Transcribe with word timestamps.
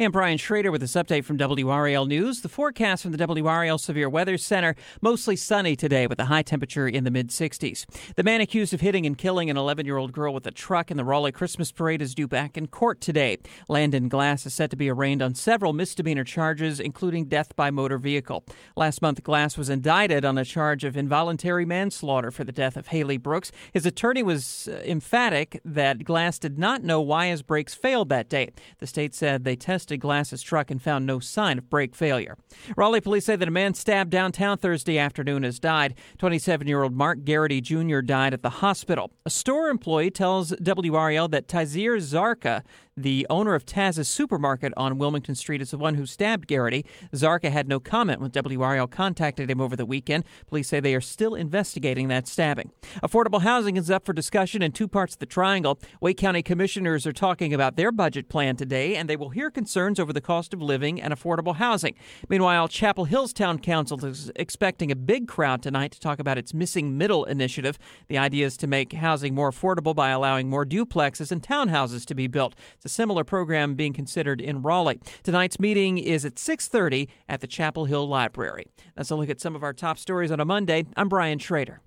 And 0.00 0.12
Brian 0.12 0.38
Schrader 0.38 0.70
with 0.70 0.80
this 0.80 0.92
update 0.92 1.24
from 1.24 1.36
WRAL 1.38 2.06
News. 2.06 2.42
The 2.42 2.48
forecast 2.48 3.02
from 3.02 3.10
the 3.10 3.18
WRAL 3.18 3.80
Severe 3.80 4.08
Weather 4.08 4.38
Center 4.38 4.76
mostly 5.00 5.34
sunny 5.34 5.74
today 5.74 6.06
with 6.06 6.20
a 6.20 6.26
high 6.26 6.42
temperature 6.42 6.86
in 6.86 7.02
the 7.02 7.10
mid 7.10 7.30
60s. 7.30 7.84
The 8.14 8.22
man 8.22 8.40
accused 8.40 8.72
of 8.72 8.80
hitting 8.80 9.06
and 9.06 9.18
killing 9.18 9.50
an 9.50 9.56
11 9.56 9.86
year 9.86 9.96
old 9.96 10.12
girl 10.12 10.32
with 10.32 10.46
a 10.46 10.52
truck 10.52 10.92
in 10.92 10.96
the 10.96 11.04
Raleigh 11.04 11.32
Christmas 11.32 11.72
parade 11.72 12.00
is 12.00 12.14
due 12.14 12.28
back 12.28 12.56
in 12.56 12.68
court 12.68 13.00
today. 13.00 13.38
Landen 13.68 14.08
Glass 14.08 14.46
is 14.46 14.54
set 14.54 14.70
to 14.70 14.76
be 14.76 14.88
arraigned 14.88 15.20
on 15.20 15.34
several 15.34 15.72
misdemeanor 15.72 16.22
charges, 16.22 16.78
including 16.78 17.24
death 17.24 17.56
by 17.56 17.72
motor 17.72 17.98
vehicle. 17.98 18.44
Last 18.76 19.02
month, 19.02 19.24
Glass 19.24 19.58
was 19.58 19.68
indicted 19.68 20.24
on 20.24 20.38
a 20.38 20.44
charge 20.44 20.84
of 20.84 20.96
involuntary 20.96 21.64
manslaughter 21.64 22.30
for 22.30 22.44
the 22.44 22.52
death 22.52 22.76
of 22.76 22.86
Hailey 22.86 23.16
Brooks. 23.16 23.50
His 23.72 23.84
attorney 23.84 24.22
was 24.22 24.68
uh, 24.68 24.80
emphatic 24.86 25.60
that 25.64 26.04
Glass 26.04 26.38
did 26.38 26.56
not 26.56 26.84
know 26.84 27.00
why 27.00 27.30
his 27.30 27.42
brakes 27.42 27.74
failed 27.74 28.10
that 28.10 28.28
day. 28.28 28.50
The 28.78 28.86
state 28.86 29.12
said 29.12 29.42
they 29.42 29.56
tested 29.56 29.87
tested 29.88 30.00
Glass's 30.00 30.42
truck 30.42 30.70
and 30.70 30.82
found 30.82 31.06
no 31.06 31.18
sign 31.18 31.56
of 31.56 31.70
brake 31.70 31.94
failure. 31.94 32.36
Raleigh 32.76 33.00
police 33.00 33.24
say 33.24 33.36
that 33.36 33.48
a 33.48 33.50
man 33.50 33.72
stabbed 33.72 34.10
downtown 34.10 34.58
Thursday 34.58 34.98
afternoon 34.98 35.44
has 35.44 35.58
died. 35.58 35.94
27 36.18 36.66
year 36.66 36.82
old 36.82 36.92
Mark 36.92 37.24
Garrity 37.24 37.62
Jr. 37.62 38.00
died 38.00 38.34
at 38.34 38.42
the 38.42 38.50
hospital. 38.50 39.10
A 39.24 39.30
store 39.30 39.70
employee 39.70 40.10
tells 40.10 40.52
WRAL 40.52 41.30
that 41.30 41.48
Tazir 41.48 41.96
Zarka 41.96 42.62
the 43.02 43.26
owner 43.30 43.54
of 43.54 43.64
Taz's 43.64 44.08
supermarket 44.08 44.72
on 44.76 44.98
Wilmington 44.98 45.34
Street 45.34 45.62
is 45.62 45.70
the 45.70 45.78
one 45.78 45.94
who 45.94 46.04
stabbed 46.04 46.48
Garrity. 46.48 46.84
Zarka 47.12 47.50
had 47.50 47.68
no 47.68 47.78
comment 47.78 48.20
when 48.20 48.30
WRAL 48.30 48.90
contacted 48.90 49.50
him 49.50 49.60
over 49.60 49.76
the 49.76 49.86
weekend. 49.86 50.24
Police 50.48 50.68
say 50.68 50.80
they 50.80 50.94
are 50.94 51.00
still 51.00 51.34
investigating 51.34 52.08
that 52.08 52.26
stabbing. 52.26 52.72
Affordable 53.02 53.42
housing 53.42 53.76
is 53.76 53.90
up 53.90 54.04
for 54.04 54.12
discussion 54.12 54.62
in 54.62 54.72
two 54.72 54.88
parts 54.88 55.14
of 55.14 55.20
the 55.20 55.26
triangle. 55.26 55.78
Wake 56.00 56.16
County 56.16 56.42
commissioners 56.42 57.06
are 57.06 57.12
talking 57.12 57.54
about 57.54 57.76
their 57.76 57.92
budget 57.92 58.28
plan 58.28 58.56
today, 58.56 58.96
and 58.96 59.08
they 59.08 59.16
will 59.16 59.30
hear 59.30 59.50
concerns 59.78 60.00
over 60.00 60.12
the 60.12 60.20
cost 60.20 60.52
of 60.52 60.60
living 60.60 61.00
and 61.00 61.14
affordable 61.14 61.54
housing. 61.54 61.94
Meanwhile, 62.28 62.66
Chapel 62.66 63.04
Hills 63.04 63.32
Town 63.32 63.60
Council 63.60 64.04
is 64.04 64.28
expecting 64.34 64.90
a 64.90 64.96
big 64.96 65.28
crowd 65.28 65.62
tonight 65.62 65.92
to 65.92 66.00
talk 66.00 66.18
about 66.18 66.36
its 66.36 66.52
Missing 66.52 66.98
Middle 66.98 67.24
initiative. 67.24 67.78
The 68.08 68.18
idea 68.18 68.46
is 68.46 68.56
to 68.56 68.66
make 68.66 68.92
housing 68.92 69.36
more 69.36 69.52
affordable 69.52 69.94
by 69.94 70.08
allowing 70.08 70.50
more 70.50 70.66
duplexes 70.66 71.30
and 71.30 71.40
townhouses 71.40 72.04
to 72.06 72.14
be 72.16 72.26
built. 72.26 72.56
It's 72.74 72.86
a 72.86 72.88
similar 72.88 73.22
program 73.22 73.76
being 73.76 73.92
considered 73.92 74.40
in 74.40 74.62
Raleigh. 74.62 74.98
Tonight's 75.22 75.60
meeting 75.60 75.96
is 75.96 76.24
at 76.24 76.40
6:30 76.40 77.08
at 77.28 77.40
the 77.40 77.46
Chapel 77.46 77.84
Hill 77.84 78.08
Library. 78.08 78.64
That's 78.96 79.12
a 79.12 79.14
look 79.14 79.30
at 79.30 79.40
some 79.40 79.54
of 79.54 79.62
our 79.62 79.72
top 79.72 79.98
stories 79.98 80.32
on 80.32 80.40
a 80.40 80.44
Monday. 80.44 80.86
I'm 80.96 81.08
Brian 81.08 81.38
Schrader. 81.38 81.82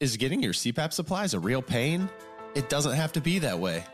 Is 0.00 0.16
getting 0.16 0.42
your 0.42 0.54
CPAP 0.54 0.94
supplies 0.94 1.34
a 1.34 1.38
real 1.38 1.60
pain? 1.60 2.08
It 2.54 2.70
doesn't 2.70 2.94
have 2.94 3.12
to 3.12 3.20
be 3.20 3.38
that 3.40 3.58
way. 3.58 3.84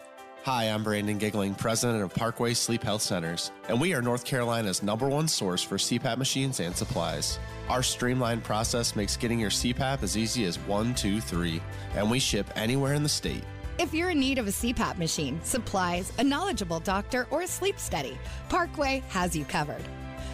Hi, 0.45 0.65
I'm 0.65 0.83
Brandon 0.83 1.19
Giggling, 1.19 1.55
president 1.55 2.03
of 2.03 2.13
Parkway 2.13 2.53
Sleep 2.55 2.83
Health 2.83 3.03
Centers, 3.03 3.53
and 3.69 3.81
we 3.81 3.95
are 3.95 4.03
North 4.03 4.25
Carolina's 4.25 4.83
number 4.83 5.09
one 5.09 5.29
source 5.29 5.63
for 5.63 5.77
CPAP 5.77 6.17
machines 6.19 6.59
and 6.59 6.77
supplies. 6.77 7.39
Our 7.69 7.81
streamlined 7.81 8.43
process 8.43 8.97
makes 8.97 9.17
getting 9.17 9.39
your 9.39 9.51
CPAP 9.51 10.03
as 10.03 10.17
easy 10.17 10.45
as 10.45 10.59
one, 10.59 10.97
two, 10.97 11.21
three, 11.21 11.63
and 11.95 12.11
we 12.11 12.19
ship 12.19 12.51
anywhere 12.57 12.95
in 12.95 13.05
the 13.05 13.09
state. 13.09 13.45
If 13.79 13.95
you're 13.95 14.11
in 14.11 14.19
need 14.19 14.39
of 14.39 14.49
a 14.49 14.51
CPAP 14.51 14.99
machine, 14.99 15.41
supplies, 15.45 16.13
a 16.19 16.25
knowledgeable 16.25 16.81
doctor, 16.81 17.29
or 17.31 17.43
a 17.43 17.47
sleep 17.47 17.79
study, 17.79 18.19
Parkway 18.49 19.01
has 19.11 19.37
you 19.37 19.45
covered. 19.45 19.85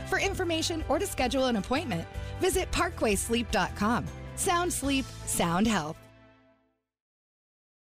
For 0.08 0.18
information 0.18 0.82
or 0.88 0.98
to 0.98 1.06
schedule 1.06 1.44
an 1.44 1.56
appointment, 1.56 2.08
visit 2.40 2.70
parkwaysleep.com. 2.70 4.06
Sound 4.36 4.72
sleep, 4.72 5.04
sound 5.26 5.66
health. 5.66 5.98